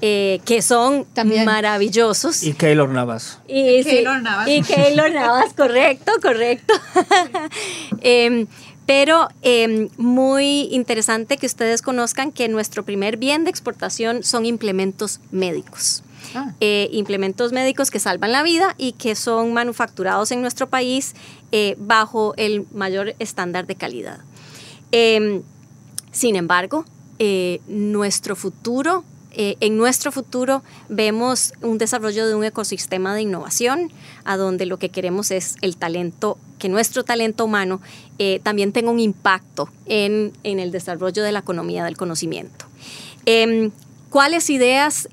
que 0.00 0.60
son 0.60 1.04
También. 1.14 1.44
maravillosos. 1.44 2.42
Y 2.42 2.54
Keylor 2.54 2.88
Navas. 2.88 3.38
Y, 3.46 3.84
Keylor 3.84 4.20
Navas. 4.20 4.48
Y 4.48 4.62
Keylor 4.62 5.12
Navas, 5.12 5.54
correcto, 5.54 6.10
correcto. 6.20 6.74
Em, 8.00 8.48
pero 8.88 9.28
em, 9.42 9.90
muy 9.98 10.62
interesante 10.72 11.36
que 11.36 11.44
ustedes 11.44 11.82
conozcan 11.82 12.32
que 12.32 12.48
nuestro 12.48 12.86
primer 12.86 13.18
bien 13.18 13.44
de 13.44 13.50
exportación 13.50 14.22
son 14.22 14.46
implementos 14.46 15.20
médicos. 15.30 16.02
Ah. 16.34 16.54
Eh, 16.60 16.88
implementos 16.92 17.52
médicos 17.52 17.90
que 17.90 17.98
salvan 17.98 18.32
la 18.32 18.42
vida 18.42 18.74
y 18.78 18.92
que 18.92 19.14
son 19.14 19.52
manufacturados 19.52 20.32
en 20.32 20.40
nuestro 20.40 20.70
país 20.70 21.14
eh, 21.52 21.76
bajo 21.78 22.32
el 22.38 22.66
mayor 22.72 23.14
estándar 23.18 23.66
de 23.66 23.74
calidad. 23.74 24.20
Em, 24.90 25.42
sin 26.10 26.34
embargo, 26.34 26.86
eh, 27.18 27.60
nuestro 27.68 28.36
futuro 28.36 29.04
eh, 29.32 29.56
en 29.60 29.76
nuestro 29.76 30.10
futuro 30.10 30.62
vemos 30.88 31.52
un 31.62 31.78
desarrollo 31.78 32.26
de 32.26 32.34
un 32.34 32.44
ecosistema 32.44 33.14
de 33.14 33.22
innovación, 33.22 33.92
a 34.24 34.36
donde 34.36 34.66
lo 34.66 34.78
que 34.78 34.88
queremos 34.88 35.30
es 35.30 35.56
el 35.60 35.76
talento, 35.76 36.38
que 36.58 36.68
nuestro 36.68 37.04
talento 37.04 37.44
humano 37.44 37.80
eh, 38.18 38.40
también 38.42 38.72
tenga 38.72 38.90
un 38.90 39.00
impacto 39.00 39.68
en, 39.86 40.32
el 40.42 40.70
desarrollo 40.70 41.22
de 41.22 41.32
la 41.32 41.40
economía 41.40 41.84
del 41.84 41.96
conocimiento. 41.96 42.64
Em, 43.26 43.70
¿Cuáles 44.10 44.48
ideas 44.48 45.06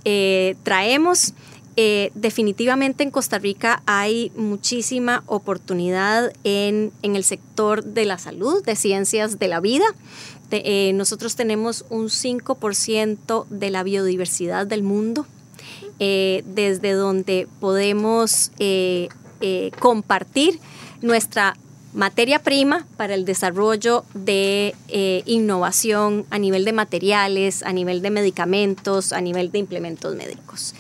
eh, 1.78 2.12
definitivamente 2.16 3.04
en 3.04 3.12
Costa 3.12 3.38
Rica 3.38 3.84
hay 3.86 4.32
muchísima 4.38 5.24
oportunidad 5.26 6.32
en, 6.46 6.94
el 7.02 7.24
sector 7.26 7.84
de 7.84 8.06
la 8.06 8.18
salud, 8.18 8.64
de 8.64 8.78
ciencias 8.78 9.40
de 9.40 9.48
la 9.50 9.60
vida. 9.60 9.86
Eh, 10.52 10.94
nosotros 10.94 11.36
tenemos 11.36 11.84
un 11.90 12.06
5% 12.06 13.46
de 13.50 13.70
la 13.70 13.84
biodiversidad 13.84 14.66
del 14.66 14.84
mundo, 14.84 15.26
eh, 16.00 16.44
desde 16.46 16.94
donde 16.94 17.48
podemos 17.60 18.52
compartir 19.80 20.60
nuestra 21.02 21.58
materia 21.94 22.40
prima 22.40 22.88
para 22.98 23.16
el 23.16 23.26
desarrollo 23.26 24.06
de 24.14 24.76
innovación 25.26 26.26
a 26.30 26.40
nivel 26.40 26.64
de 26.64 26.74
materiales, 26.74 27.64
a 27.64 27.74
nivel 27.74 28.02
de 28.02 28.12
medicamentos, 28.12 29.12
a 29.12 29.20
nivel 29.20 29.52
de 29.52 29.60
implementos 29.60 30.16
médicos. 30.16 30.74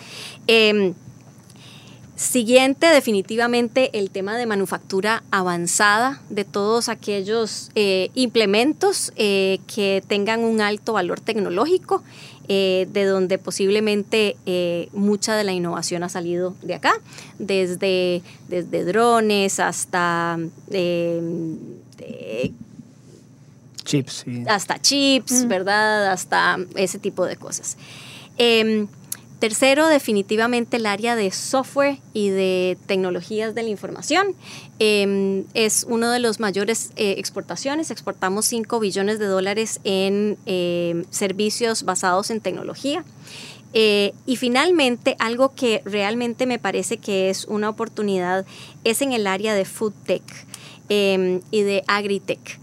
Em, 0.47 0.93
Siguiente, 2.15 2.87
definitivamente, 2.87 3.89
el 3.99 4.09
tema 4.09 4.37
de 4.37 4.45
manufactura 4.45 5.23
avanzada 5.31 6.21
de 6.29 6.45
todos 6.45 6.87
aquellos 6.87 7.71
eh, 7.75 8.09
implementos 8.15 9.11
eh, 9.17 9.59
que 9.67 10.01
tengan 10.07 10.45
un 10.45 10.61
alto 10.61 10.93
valor 10.93 11.19
tecnológico, 11.19 12.03
eh, 12.47 12.87
de 12.93 13.03
donde 13.03 13.37
posiblemente 13.37 14.37
mucha 14.93 15.35
de 15.35 15.43
la 15.43 15.51
innovación 15.51 16.03
ha 16.03 16.09
salido 16.09 16.55
de 16.61 16.75
acá, 16.75 16.93
desde, 17.37 18.21
desde 18.47 18.85
drones 18.85 19.59
hasta 19.59 20.39
chips. 23.83 24.25
Hasta 24.47 24.79
chips, 24.79 25.43
mm. 25.43 25.47
¿verdad? 25.49 26.11
Hasta 26.13 26.59
ese 26.75 26.97
tipo 26.97 27.25
de 27.25 27.35
cosas. 27.35 27.75
Tercero, 29.39 29.87
definitivamente 29.87 30.77
el 30.77 30.85
área 30.85 31.17
de 31.17 31.29
software 31.29 31.99
y 32.13 32.29
de 32.29 32.77
tecnologías 32.85 33.53
de 33.53 33.63
la 33.63 33.69
información. 33.69 34.33
Em, 34.79 35.43
es 35.53 35.85
uno 35.89 36.09
de 36.09 36.19
los 36.19 36.39
mayores 36.39 36.91
eh, 36.95 37.15
exportaciones. 37.17 37.91
Exportamos 37.91 38.45
5 38.45 38.79
billones 38.79 39.19
de 39.19 39.25
dólares 39.25 39.81
en 39.83 40.37
em, 40.45 41.03
servicios 41.09 41.83
basados 41.83 42.29
en 42.29 42.39
tecnología. 42.39 43.03
Eh, 43.73 44.13
y 44.25 44.37
finalmente, 44.37 45.17
algo 45.19 45.53
que 45.53 45.81
realmente 45.83 46.45
me 46.45 46.57
parece 46.57 46.97
que 46.97 47.29
es 47.29 47.43
una 47.43 47.67
oportunidad 47.67 48.45
es 48.85 49.01
en 49.01 49.11
el 49.11 49.27
área 49.27 49.53
de 49.53 49.65
food 49.65 49.93
tech 50.05 50.23
em, 50.87 51.41
y 51.51 51.63
de 51.63 51.83
agritech. 51.87 52.59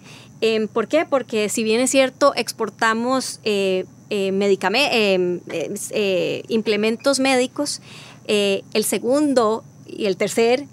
¿Por 0.73 0.89
qué? 0.89 1.07
Porque 1.09 1.49
si 1.49 1.63
bien 1.63 1.81
es 1.81 1.91
cierto, 1.91 2.33
exportamos 2.35 3.39
eh, 3.45 3.85
eh, 4.13 5.41
eh, 5.49 5.75
eh, 5.91 6.43
implementos 6.49 7.19
médicos. 7.19 7.81
el 8.27 8.85
segundo 8.85 9.65
y 9.87 10.05
el 10.05 10.17
tercer 10.17 10.67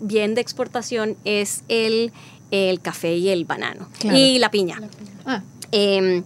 bien 0.00 0.34
de 0.34 0.40
exportación 0.42 1.16
es 1.24 1.64
el, 1.68 2.12
el 2.50 2.80
café 2.80 3.16
y 3.16 3.30
el 3.30 3.46
banano 3.46 3.88
y 4.04 4.38
la 4.38 4.50
piña. 4.50 4.82
Ah. 5.24 5.42
Em, 5.72 6.24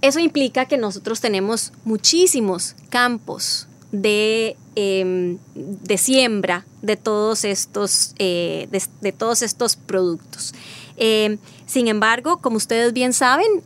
eso 0.00 0.20
implica 0.20 0.66
que 0.66 0.76
nosotros 0.76 1.20
tenemos 1.20 1.72
muchísimos 1.84 2.76
campos 2.88 3.66
de, 3.90 4.56
em, 4.76 5.38
de 5.54 5.98
siembra 5.98 6.64
de 6.82 6.96
todos 6.96 7.44
estos, 7.44 8.14
de, 8.16 9.14
todos 9.18 9.42
estos 9.42 9.74
productos. 9.74 10.54
Em, 10.96 11.38
sin 11.66 11.88
embargo, 11.88 12.38
como 12.40 12.56
ustedes 12.56 12.92
bien 12.92 13.12
saben, 13.12 13.62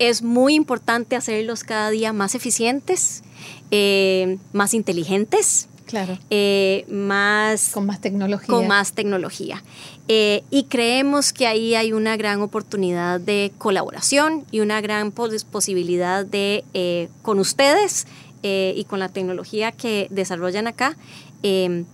es 0.00 0.22
muy 0.22 0.54
importante 0.54 1.14
hacerlos 1.14 1.62
cada 1.62 1.90
día 1.90 2.12
más 2.12 2.34
eficientes, 2.34 3.22
eh, 3.70 4.38
más 4.52 4.74
inteligentes. 4.74 5.68
Claro. 5.86 6.18
Eh, 6.30 6.86
más, 6.88 7.70
con 7.70 7.84
más 7.84 8.00
tecnología. 8.00 8.46
Con 8.46 8.66
más 8.66 8.92
tecnología. 8.92 9.62
Eh, 10.08 10.42
y 10.50 10.64
creemos 10.64 11.32
que 11.32 11.46
ahí 11.46 11.74
hay 11.74 11.92
una 11.92 12.16
gran 12.16 12.40
oportunidad 12.40 13.20
de 13.20 13.52
colaboración 13.58 14.44
y 14.50 14.60
una 14.60 14.80
gran 14.80 15.12
posibilidad 15.12 16.24
de, 16.24 17.08
con 17.22 17.38
ustedes, 17.38 18.06
y 18.42 18.84
con 18.84 19.00
la 19.00 19.10
tecnología 19.10 19.70
que 19.70 20.06
desarrollan 20.10 20.66
acá, 20.66 20.96
em, 21.42 21.84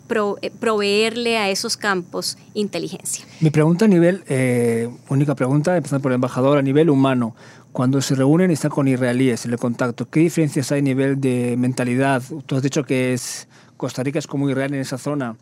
eh, 0.42 0.50
proveerle 0.58 1.38
a 1.38 1.50
esos 1.50 1.76
campos 1.76 2.36
inteligencia. 2.54 3.24
Mi 3.40 3.50
pregunta 3.50 3.84
a 3.84 3.88
nivel, 3.88 4.24
eh, 4.28 4.88
única 5.08 5.34
pregunta, 5.34 5.76
empezando 5.76 6.02
por 6.02 6.12
el 6.12 6.16
embajador, 6.16 6.58
a 6.58 6.62
nivel 6.62 6.90
humano, 6.90 7.34
cuando 7.72 8.00
se 8.00 8.14
reúnen 8.14 8.50
y 8.50 8.54
están 8.54 8.70
con 8.70 8.88
israelíes 8.88 9.44
en 9.44 9.52
el 9.52 9.58
contacto, 9.58 10.08
¿qué 10.08 10.20
diferencias 10.20 10.72
hay 10.72 10.80
a 10.80 10.82
nivel 10.82 11.20
de 11.20 11.56
mentalidad? 11.58 12.22
Tú 12.46 12.56
has 12.56 12.62
dicho 12.62 12.84
que 12.84 13.12
es, 13.12 13.48
Costa 13.76 14.02
Rica 14.02 14.18
es 14.18 14.26
como 14.26 14.48
Israel 14.48 14.74
en 14.74 14.80
esa 14.80 14.98
zona 14.98 15.36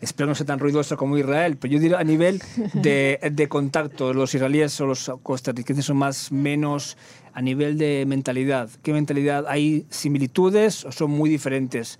espero 0.00 0.28
no 0.28 0.34
ser 0.34 0.46
tan 0.46 0.58
ruidoso 0.58 0.96
como 0.96 1.18
Israel, 1.18 1.56
pero 1.58 1.74
yo 1.74 1.78
diría 1.78 1.98
a 1.98 2.04
nivel 2.04 2.40
de, 2.74 3.18
de 3.32 3.48
contacto, 3.48 4.12
los 4.14 4.34
israelíes 4.34 4.80
o 4.80 4.86
los 4.86 5.12
costarricenses 5.22 5.84
son 5.84 5.98
más 5.98 6.32
menos 6.32 6.96
a 7.32 7.42
nivel 7.42 7.78
de 7.78 8.04
mentalidad. 8.06 8.70
¿Qué 8.82 8.92
mentalidad? 8.92 9.46
¿Hay 9.48 9.86
similitudes 9.90 10.84
o 10.84 10.92
son 10.92 11.10
muy 11.10 11.28
diferentes? 11.30 11.98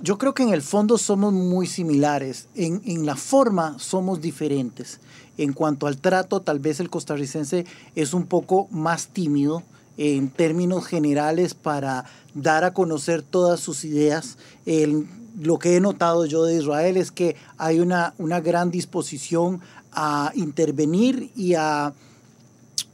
Yo 0.00 0.18
creo 0.18 0.34
que 0.34 0.42
en 0.42 0.50
el 0.50 0.60
fondo 0.60 0.98
somos 0.98 1.32
muy 1.32 1.66
similares, 1.66 2.48
en, 2.54 2.82
en, 2.84 3.06
la 3.06 3.16
forma 3.16 3.78
somos 3.78 4.20
diferentes. 4.20 5.00
En 5.38 5.54
cuanto 5.54 5.86
al 5.86 5.96
trato, 5.96 6.40
tal 6.40 6.58
vez 6.58 6.80
el 6.80 6.90
costarricense 6.90 7.64
es 7.94 8.12
un 8.12 8.26
poco 8.26 8.68
más 8.70 9.08
tímido 9.08 9.62
en 9.96 10.28
términos 10.28 10.86
generales 10.86 11.54
para 11.54 12.04
dar 12.34 12.64
a 12.64 12.74
conocer 12.74 13.22
todas 13.22 13.60
sus 13.60 13.84
ideas. 13.84 14.36
El, 14.66 15.06
lo 15.40 15.58
que 15.58 15.76
he 15.76 15.80
notado 15.80 16.26
yo 16.26 16.44
de 16.44 16.56
Israel 16.56 16.98
es 16.98 17.10
que 17.10 17.36
hay 17.56 17.80
una, 17.80 18.14
una 18.18 18.40
gran 18.40 18.70
disposición 18.70 19.60
a 19.92 20.30
intervenir 20.34 21.30
y 21.34 21.54
a 21.54 21.94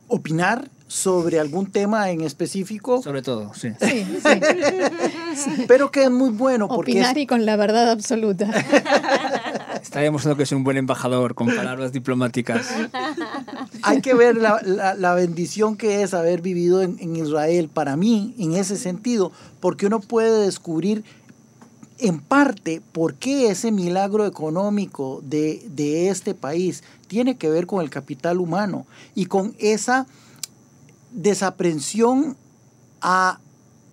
opinar 0.06 0.70
sobre 0.92 1.40
algún 1.40 1.70
tema 1.70 2.10
en 2.10 2.20
específico. 2.20 3.02
Sobre 3.02 3.22
todo, 3.22 3.54
sí. 3.54 3.70
Sí, 3.80 4.06
sí. 5.34 5.64
Pero 5.66 5.90
que 5.90 6.04
es 6.04 6.10
muy 6.10 6.28
bueno. 6.28 6.68
Porque 6.68 6.92
Opinar 6.92 7.16
y 7.16 7.26
con 7.26 7.46
la 7.46 7.56
verdad 7.56 7.90
absoluta. 7.90 8.50
Está 9.82 10.00
demostrando 10.00 10.36
que 10.36 10.42
es 10.42 10.52
un 10.52 10.64
buen 10.64 10.76
embajador 10.76 11.34
con 11.34 11.46
palabras 11.46 11.92
diplomáticas. 11.92 12.68
Hay 13.82 14.02
que 14.02 14.12
ver 14.12 14.36
la, 14.36 14.60
la, 14.64 14.94
la 14.94 15.14
bendición 15.14 15.76
que 15.76 16.02
es 16.02 16.12
haber 16.12 16.42
vivido 16.42 16.82
en, 16.82 16.98
en 17.00 17.16
Israel 17.16 17.70
para 17.72 17.96
mí, 17.96 18.34
en 18.38 18.54
ese 18.54 18.76
sentido, 18.76 19.32
porque 19.60 19.86
uno 19.86 20.00
puede 20.00 20.44
descubrir 20.44 21.04
en 21.98 22.20
parte 22.20 22.82
por 22.92 23.14
qué 23.14 23.48
ese 23.48 23.72
milagro 23.72 24.26
económico 24.26 25.22
de, 25.24 25.64
de, 25.70 26.10
este 26.10 26.34
país 26.34 26.82
tiene 27.06 27.36
que 27.36 27.48
ver 27.48 27.66
con 27.66 27.80
el 27.80 27.90
capital 27.90 28.38
humano 28.38 28.86
y 29.14 29.26
con 29.26 29.54
esa 29.58 30.06
desaprensión 31.12 32.36
a 33.00 33.38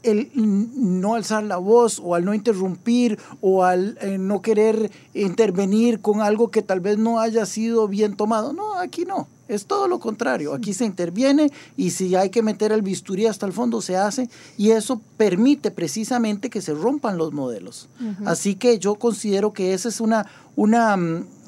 el 0.03 0.31
no 0.35 1.15
alzar 1.15 1.43
la 1.43 1.57
voz 1.57 1.99
o 2.03 2.15
al 2.15 2.25
no 2.25 2.33
interrumpir 2.33 3.19
o 3.41 3.63
al 3.63 3.97
eh, 4.01 4.17
no 4.17 4.41
querer 4.41 4.91
intervenir 5.13 5.99
con 5.99 6.21
algo 6.21 6.51
que 6.51 6.61
tal 6.61 6.79
vez 6.79 6.97
no 6.97 7.19
haya 7.19 7.45
sido 7.45 7.87
bien 7.87 8.15
tomado. 8.15 8.53
No, 8.53 8.75
aquí 8.75 9.05
no. 9.05 9.27
Es 9.47 9.65
todo 9.65 9.87
lo 9.87 9.99
contrario. 9.99 10.53
Aquí 10.53 10.73
se 10.73 10.85
interviene 10.85 11.51
y 11.75 11.89
si 11.89 12.15
hay 12.15 12.29
que 12.29 12.43
meter 12.43 12.71
el 12.71 12.83
bisturí 12.83 13.25
hasta 13.25 13.47
el 13.47 13.51
fondo, 13.51 13.81
se 13.81 13.97
hace. 13.97 14.29
Y 14.57 14.71
eso 14.71 15.01
permite 15.17 15.71
precisamente 15.71 16.51
que 16.51 16.61
se 16.61 16.75
rompan 16.75 17.17
los 17.17 17.33
modelos. 17.33 17.89
Uh 17.99 18.03
-huh. 18.03 18.27
Así 18.27 18.55
que 18.55 18.77
yo 18.77 18.95
considero 18.95 19.51
que 19.51 19.73
esa 19.73 19.89
es 19.89 20.01
una, 20.01 20.27
una 20.55 20.95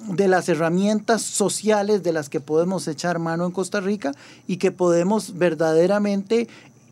de 0.07 0.27
las 0.27 0.49
herramientas 0.49 1.21
sociales 1.21 2.01
de 2.03 2.13
las 2.13 2.29
que 2.29 2.39
podemos 2.39 2.87
echar 2.87 3.19
mano 3.19 3.45
en 3.45 3.51
Costa 3.51 3.79
Rica 3.81 4.13
y 4.47 4.57
que 4.57 4.71
podemos 4.71 5.37
verdaderamente 5.37 6.47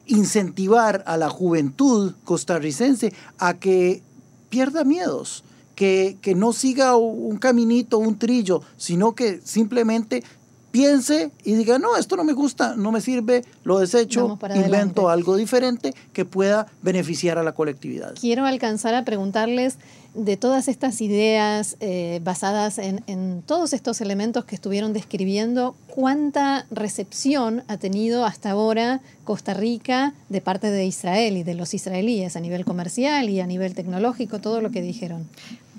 incentivar 0.10 1.04
a 1.06 1.18
la 1.18 1.30
juventud 1.30 2.14
costarricense 2.24 3.14
a 3.38 3.54
que 3.54 4.02
pierda 4.50 4.84
miedos, 4.84 5.44
que, 5.76 6.18
que 6.22 6.36
no 6.36 6.52
siga 6.52 6.98
un 6.98 7.38
caminito, 7.38 8.00
un 8.00 8.18
trillo, 8.18 8.62
sino 8.76 9.14
que 9.16 9.40
simplemente 9.44 10.24
piense 10.72 11.32
y 11.44 11.54
diga, 11.54 11.80
no, 11.80 11.96
esto 11.96 12.16
no 12.16 12.24
me 12.24 12.34
gusta, 12.34 12.76
no 12.76 12.92
me 12.92 13.02
sirve, 13.02 13.44
lo 13.64 13.80
desecho, 13.80 14.38
invento 14.56 15.10
algo 15.10 15.36
diferente 15.36 15.94
que 16.14 16.26
pueda 16.26 16.68
beneficiar 16.82 17.38
a 17.38 17.44
la 17.44 17.54
colectividad. 17.54 18.16
Quiero 18.20 18.46
alcanzar 18.46 18.96
a 18.96 19.06
preguntarles 19.06 19.78
de 20.14 20.38
todas 20.38 20.68
estas 20.68 21.02
ideas 21.02 21.78
eh, 21.80 22.20
basadas 22.24 22.78
en, 22.78 23.04
en, 23.08 23.44
todos 23.46 23.74
estos 23.74 24.02
elementos 24.02 24.46
que 24.46 24.56
estuvieron 24.56 24.94
describiendo, 24.94 25.76
¿cuánta 25.88 26.66
recepción 26.72 27.64
ha 27.68 27.78
tenido 27.78 28.26
hasta 28.26 28.52
ahora 28.52 29.02
Costa 29.24 29.54
Rica 29.54 30.14
de 30.30 30.42
parte 30.42 30.72
de 30.72 30.86
Israel 30.86 31.38
y 31.38 31.44
de 31.44 31.54
los 31.54 31.74
israelíes 31.74 32.36
a 32.36 32.40
nivel 32.40 32.66
comercial 32.66 33.30
y 33.30 33.40
a 33.40 33.48
nivel 33.48 33.76
tecnológico, 33.76 34.40
todo 34.40 34.62
lo 34.62 34.72
que 34.72 34.82
dijeron? 34.82 35.28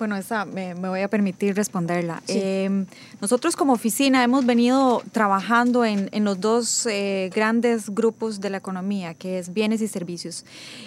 Bueno, 0.00 0.16
esa 0.16 0.46
me, 0.46 0.74
me 0.74 0.88
voy 0.88 1.02
a 1.02 1.09
permitir 1.09 1.54
responderla. 1.54 2.22
Sí. 2.24 2.33
Eh, 2.37 2.87
nosotros 3.20 3.54
como 3.54 3.74
oficina 3.74 4.24
hemos 4.24 4.46
venido 4.46 5.02
trabajando 5.12 5.85
en, 5.85 6.09
en 6.12 6.24
los 6.24 6.40
dos 6.40 6.87
eh, 6.87 7.31
grandes 7.35 7.90
grupos 7.90 8.40
de 8.40 8.48
la 8.48 8.57
economía, 8.57 9.12
que 9.12 9.38
es 9.38 9.52
bienes 9.52 9.83
y 9.83 9.88
servicios. 9.88 10.46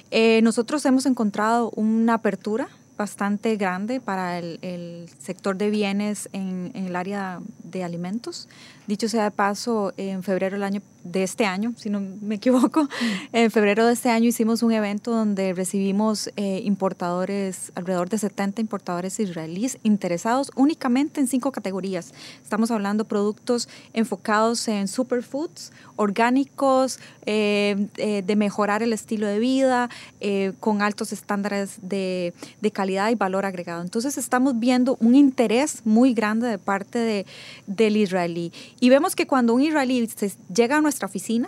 Eh, 0.09 0.41
nosotros 0.41 0.83
hemos 0.87 1.05
encontrado 1.05 1.69
una 1.75 2.15
apertura 2.15 2.69
bastante 2.97 3.55
grande 3.55 3.99
para 3.99 4.37
el, 4.39 4.59
el 4.61 5.09
sector 5.19 5.57
de 5.57 5.69
bienes 5.69 6.29
en, 6.33 6.71
en, 6.73 6.85
el 6.85 6.95
área 6.95 7.39
de 7.63 7.83
alimentos. 7.83 8.47
Dicho 8.87 9.07
sea 9.07 9.23
de 9.25 9.31
paso, 9.31 9.93
en 9.97 10.23
febrero 10.23 10.55
del 10.55 10.63
año 10.63 10.81
de 11.03 11.23
este 11.23 11.45
año, 11.45 11.73
si 11.75 11.89
no 11.89 11.99
me 11.99 12.35
equivoco, 12.35 12.87
en 13.33 13.51
febrero 13.51 13.85
de 13.85 13.93
este 13.93 14.09
año 14.09 14.27
hicimos 14.27 14.63
un 14.63 14.71
evento 14.71 15.11
donde 15.11 15.53
recibimos 15.53 16.29
eh, 16.37 16.61
importadores, 16.63 17.71
alrededor 17.75 18.09
de 18.09 18.17
70 18.17 18.61
importadores 18.61 19.19
israelíes 19.19 19.77
interesados 19.83 20.51
únicamente 20.55 21.19
en 21.19 21.27
cinco 21.27 21.51
categorías. 21.51 22.13
Estamos 22.41 22.71
hablando 22.71 23.03
de 23.03 23.09
productos 23.09 23.67
enfocados 23.93 24.67
en 24.67 24.87
superfoods, 24.87 25.73
orgánicos, 25.97 26.99
eh, 27.25 27.87
eh, 27.97 28.23
de 28.25 28.35
mejorar 28.35 28.81
el 28.81 28.93
estilo 28.93 29.27
de 29.27 29.39
vida, 29.39 29.89
con 30.59 30.81
altos 30.81 31.11
estándares 31.11 31.79
de, 31.81 32.33
de, 32.61 32.71
calidad 32.71 33.09
y 33.09 33.15
valor 33.15 33.45
agregado. 33.45 33.81
Entonces 33.81 34.17
estamos 34.17 34.57
viendo 34.57 34.97
un 35.01 35.15
interés 35.15 35.81
muy 35.85 36.13
grande 36.13 36.47
de 36.47 36.57
parte 36.57 36.99
de, 36.99 37.25
del 37.67 37.97
israelí. 37.97 38.51
Y 38.83 38.89
vemos 38.89 39.15
que 39.15 39.25
cuando 39.27 39.53
un 39.53 39.61
israelí 39.61 40.09
llega 40.53 40.75
a 40.75 40.81
nuestra 40.81 41.05
oficina, 41.05 41.47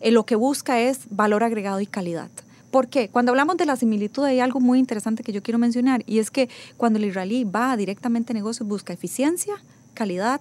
eh, 0.00 0.10
lo 0.10 0.26
que 0.26 0.34
busca 0.34 0.80
es 0.80 1.02
valor 1.10 1.44
agregado 1.44 1.78
y 1.78 1.86
calidad. 1.86 2.28
¿Por 2.72 2.88
qué? 2.88 3.08
Cuando 3.08 3.30
hablamos 3.30 3.56
de 3.56 3.66
la 3.66 3.76
similitud 3.76 4.24
hay 4.24 4.40
algo 4.40 4.58
muy 4.58 4.80
interesante 4.80 5.22
que 5.22 5.30
yo 5.30 5.44
quiero 5.44 5.60
mencionar 5.60 6.02
y 6.08 6.18
es 6.18 6.32
que 6.32 6.48
cuando 6.76 6.98
el 6.98 7.04
israelí 7.04 7.44
va 7.44 7.76
directamente 7.76 8.32
a 8.32 8.34
negocios 8.34 8.68
busca 8.68 8.92
eficiencia, 8.92 9.54
calidad 9.94 10.40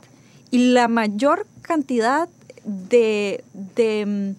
y 0.49 0.71
la 0.71 0.87
mayor 0.87 1.45
cantidad 1.61 2.27
de, 2.65 3.43
de, 3.75 4.33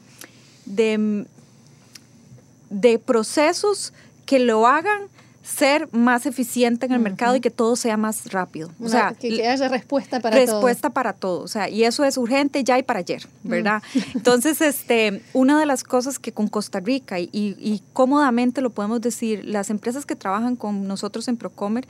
de 2.69 2.99
procesos 2.99 3.93
que 4.27 4.41
lo 4.41 4.67
hagan 4.67 5.03
ser 5.43 5.89
más 5.93 6.27
eficiente 6.27 6.87
en 6.87 6.93
el 6.93 6.99
uh 6.99 7.01
-huh. 7.01 7.05
mercado 7.05 7.37
y 7.37 7.41
que 7.41 7.51
todo 7.51 7.77
sea 7.77 7.97
más 7.97 8.33
rápido. 8.33 8.71
O 8.81 8.89
sea, 8.89 9.15
que, 9.19 9.29
que 9.29 9.49
haya 9.49 9.69
respuesta 9.69 10.21
para 10.21 10.37
respuesta 10.37 10.53
todo. 10.53 10.61
Respuesta 10.61 10.91
para 10.91 11.13
todo. 11.13 11.41
O 11.41 11.49
sea, 11.49 11.69
y 11.69 11.85
eso 11.85 12.05
es 12.05 12.17
urgente 12.17 12.63
ya 12.63 12.79
y 12.79 12.83
para 12.83 13.01
ayer, 13.01 13.27
¿verdad? 13.43 13.83
Uh 13.95 13.99
-huh. 13.99 14.07
Entonces, 14.15 14.61
este, 14.61 15.23
una 15.33 15.59
de 15.59 15.67
las 15.67 15.83
cosas 15.83 16.19
que 16.19 16.33
con 16.33 16.49
Costa 16.49 16.81
Rica 16.81 17.19
y, 17.19 17.29
y, 17.33 17.57
y, 17.59 17.83
cómodamente 17.93 18.61
lo 18.61 18.71
podemos 18.71 19.01
decir, 19.01 19.45
las 19.45 19.71
empresas 19.71 20.07
que 20.07 20.15
trabajan 20.17 20.57
con 20.57 20.87
nosotros 20.87 21.27
en 21.29 21.37
Procomer 21.37 21.87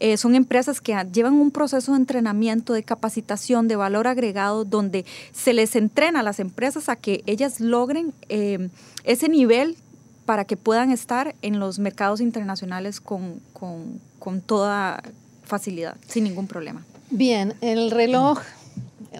eh, 0.00 0.16
son 0.16 0.34
empresas 0.34 0.80
que 0.80 0.94
llevan 1.12 1.34
un 1.34 1.50
proceso 1.50 1.92
de 1.92 1.98
entrenamiento, 1.98 2.72
de 2.72 2.82
capacitación, 2.82 3.68
de 3.68 3.76
valor 3.76 4.06
agregado, 4.06 4.64
donde 4.64 5.04
se 5.32 5.52
les 5.52 5.74
entrena 5.76 6.20
a 6.20 6.22
las 6.22 6.40
empresas 6.40 6.88
a 6.88 6.96
que 6.96 7.22
ellas 7.26 7.60
logren 7.60 8.12
eh, 8.28 8.68
ese 9.04 9.28
nivel 9.28 9.76
para 10.28 10.44
que 10.44 10.58
puedan 10.58 10.90
estar 10.90 11.34
en 11.40 11.58
los 11.58 11.78
mercados 11.78 12.20
internacionales 12.20 13.00
con, 13.00 13.40
con, 13.54 13.98
con 14.18 14.42
toda 14.42 15.02
facilidad, 15.44 15.96
sin 16.06 16.24
ningún 16.24 16.46
problema. 16.46 16.84
Bien, 17.08 17.54
el 17.62 17.90
reloj 17.90 18.40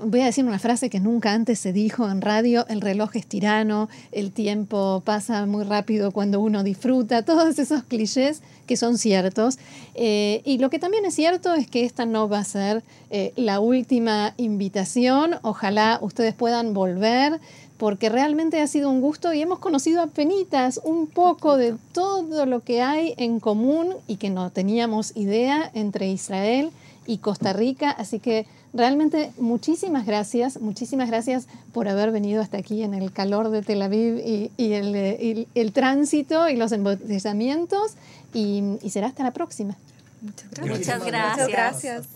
voy 0.03 0.21
a 0.21 0.27
decir 0.27 0.44
una 0.44 0.59
frase 0.59 0.90
que 0.90 1.01
nunca 1.01 1.33
antes 1.33 1.59
se 1.59 1.73
dijo 1.73 2.11
en 2.11 2.21
radio, 2.21 2.66
el 2.68 2.83
reloj 2.83 3.16
es 3.16 3.27
tirano, 3.27 3.88
el 4.12 4.33
tiempo 4.33 5.03
pasa 5.05 5.47
muy 5.47 5.64
rápido 5.64 6.12
cuando 6.12 6.40
uno 6.40 6.62
disfruta, 6.62 7.23
todos 7.23 7.59
esos 7.59 7.83
clichés 7.85 8.42
que 8.66 8.77
son 8.77 8.99
ciertos. 8.99 9.59
Eh, 9.94 10.42
y 10.44 10.59
lo 10.59 10.68
que 10.68 10.79
también 10.79 11.07
es 11.07 11.14
cierto 11.14 11.55
es 11.55 11.68
que 11.68 11.85
esta 11.85 12.05
no 12.05 12.29
va 12.29 12.40
a 12.40 12.44
ser 12.44 12.85
eh, 13.11 13.33
la 13.37 13.61
última 13.61 14.35
invitación, 14.37 15.37
ojalá 15.40 15.99
ustedes 16.03 16.35
puedan 16.35 16.75
volver 16.75 17.40
porque 17.79 18.09
realmente 18.09 18.61
ha 18.61 18.67
sido 18.67 18.91
un 18.91 19.01
gusto 19.01 19.33
y 19.33 19.41
hemos 19.41 19.61
conocido 19.61 20.03
a 20.03 20.09
penitas 20.09 20.81
un 20.83 21.07
poco 21.07 21.57
de 21.57 21.77
todo 21.93 22.45
lo 22.45 22.61
que 22.61 22.83
hay 22.83 23.14
en 23.17 23.41
común 23.41 23.95
y 24.07 24.17
que 24.17 24.31
no 24.31 24.51
teníamos 24.51 25.17
idea 25.17 25.71
entre 25.75 26.09
Israel 26.09 26.71
y 27.07 27.19
Costa 27.19 27.53
Rica. 27.53 27.91
Así 27.91 28.19
que 28.19 28.47
realmente 28.75 29.33
muchísimas 29.38 30.07
gracias, 30.07 30.61
muchísimas 30.61 31.09
gracias 31.09 31.47
por 31.73 31.88
haber 31.88 32.11
venido 32.11 32.43
hasta 32.43 32.59
aquí 32.59 32.83
en 32.83 32.95
el 32.95 33.12
calor 33.12 33.51
de 33.51 33.62
Tel 33.62 33.81
Aviv 33.81 34.19
y, 34.25 34.73
el, 34.73 35.47
el, 35.55 35.73
tránsito 35.73 36.49
y 36.49 36.57
los 36.57 36.73
embotellamientos 36.73 37.93
y, 38.35 38.62
y 38.83 38.91
será 38.91 39.07
hasta 39.07 39.23
la 39.23 39.33
próxima. 39.33 39.77
Muchas 40.21 40.51
gracias. 40.51 41.01
Muchas 41.01 41.49
gracias. 41.49 42.09